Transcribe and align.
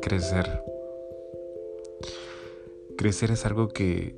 Crecer. 0.00 0.62
Crecer 2.96 3.30
es 3.30 3.46
algo 3.46 3.68
que 3.68 4.14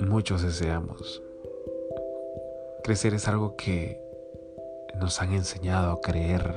muchos 0.00 0.42
deseamos. 0.42 1.22
Crecer 2.84 3.14
es 3.14 3.28
algo 3.28 3.56
que 3.56 4.00
nos 5.00 5.20
han 5.20 5.32
enseñado 5.32 5.92
a 5.92 6.00
creer 6.00 6.54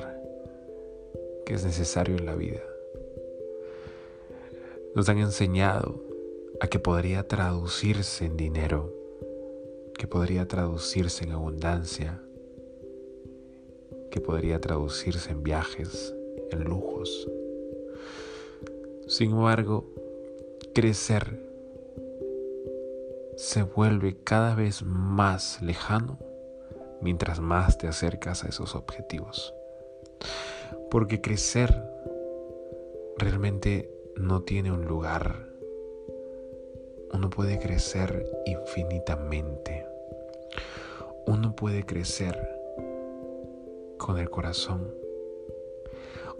que 1.44 1.54
es 1.54 1.64
necesario 1.64 2.16
en 2.16 2.26
la 2.26 2.34
vida. 2.34 2.62
Nos 4.94 5.08
han 5.08 5.18
enseñado 5.18 6.02
a 6.60 6.68
que 6.68 6.78
podría 6.78 7.26
traducirse 7.26 8.26
en 8.26 8.36
dinero, 8.36 8.92
que 9.96 10.06
podría 10.06 10.46
traducirse 10.46 11.24
en 11.24 11.32
abundancia, 11.32 12.22
que 14.10 14.20
podría 14.20 14.60
traducirse 14.60 15.30
en 15.30 15.42
viajes, 15.42 16.14
en 16.50 16.64
lujos. 16.64 17.28
Sin 19.06 19.32
embargo, 19.32 19.88
crecer 20.74 21.38
se 23.36 23.62
vuelve 23.62 24.16
cada 24.22 24.54
vez 24.54 24.82
más 24.82 25.62
lejano 25.62 26.18
mientras 27.00 27.40
más 27.40 27.78
te 27.78 27.88
acercas 27.88 28.44
a 28.44 28.48
esos 28.48 28.74
objetivos. 28.74 29.54
Porque 30.90 31.20
crecer 31.20 31.74
realmente 33.16 33.90
no 34.16 34.42
tiene 34.42 34.70
un 34.70 34.84
lugar. 34.84 35.48
Uno 37.12 37.30
puede 37.30 37.58
crecer 37.58 38.30
infinitamente. 38.46 39.86
Uno 41.26 41.56
puede 41.56 41.84
crecer 41.84 42.59
con 44.00 44.18
el 44.18 44.30
corazón. 44.30 44.92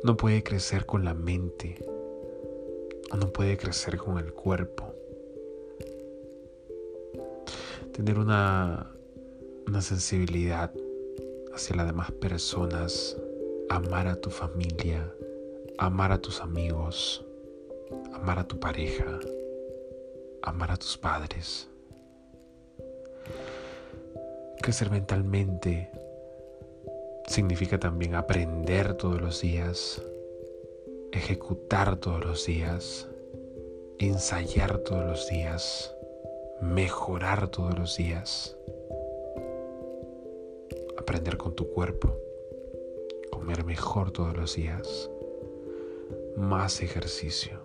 Uno 0.03 0.17
puede 0.17 0.43
crecer 0.43 0.87
con 0.87 1.05
la 1.05 1.15
mente. 1.15 1.77
Uno 3.13 3.31
puede 3.33 3.57
crecer 3.59 3.99
con 3.99 4.19
el 4.19 4.33
cuerpo. 4.33 4.95
Tener 7.93 8.19
una, 8.19 8.91
una 9.67 9.83
sensibilidad 9.83 10.73
hacia 11.55 11.77
las 11.77 11.87
demás 11.87 12.11
personas. 12.13 13.17
Amar 13.69 14.09
a 14.09 14.17
tu 14.17 14.31
familia. 14.31 15.13
Amar 15.79 16.13
a 16.13 16.19
tus 16.19 16.41
amigos. 16.41 17.25
Amar 18.15 18.39
a 18.39 18.49
tu 18.49 18.59
pareja. 18.59 19.21
Amar 20.43 20.71
a 20.71 20.77
tus 20.79 20.97
padres. 20.97 21.69
Crecer 24.63 24.91
mentalmente 24.91 25.91
significa 27.31 27.79
también 27.79 28.17
aprender 28.17 28.95
todos 28.95 29.21
los 29.21 29.41
días, 29.41 30.03
ejecutar 31.13 31.95
todos 31.95 32.25
los 32.25 32.45
días, 32.45 33.09
ensayar 33.99 34.79
todos 34.79 35.05
los 35.07 35.29
días, 35.29 35.95
mejorar 36.61 37.47
todos 37.47 37.79
los 37.79 37.97
días, 37.97 38.57
aprender 40.99 41.37
con 41.37 41.55
tu 41.55 41.71
cuerpo, 41.71 42.17
comer 43.31 43.65
mejor 43.65 44.11
todos 44.11 44.37
los 44.37 44.57
días, 44.57 45.09
más 46.37 46.83
ejercicio. 46.83 47.61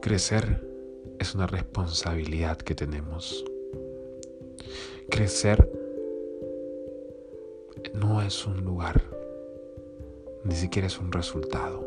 Crecer 0.00 0.66
es 1.18 1.34
una 1.34 1.46
responsabilidad 1.46 2.56
que 2.56 2.74
tenemos. 2.74 3.44
Crecer 5.10 5.77
no 7.98 8.22
es 8.22 8.46
un 8.46 8.64
lugar, 8.64 9.02
ni 10.44 10.54
siquiera 10.54 10.86
es 10.86 10.98
un 10.98 11.10
resultado. 11.10 11.86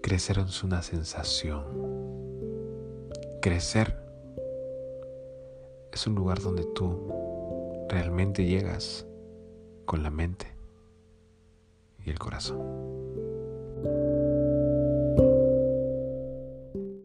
Crecer 0.00 0.38
es 0.38 0.62
una 0.62 0.82
sensación. 0.82 1.64
Crecer 3.40 3.96
es 5.92 6.06
un 6.06 6.14
lugar 6.14 6.40
donde 6.40 6.64
tú 6.74 7.86
realmente 7.88 8.44
llegas 8.44 9.06
con 9.84 10.02
la 10.02 10.10
mente 10.10 10.46
y 12.04 12.10
el 12.10 12.18
corazón. 12.18 12.60